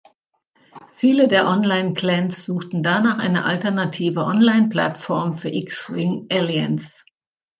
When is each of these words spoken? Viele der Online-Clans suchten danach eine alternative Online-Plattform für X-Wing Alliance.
Viele 0.95 1.27
der 1.27 1.47
Online-Clans 1.47 2.43
suchten 2.43 2.81
danach 2.81 3.19
eine 3.19 3.45
alternative 3.45 4.21
Online-Plattform 4.21 5.37
für 5.37 5.49
X-Wing 5.51 6.25
Alliance. 6.31 7.05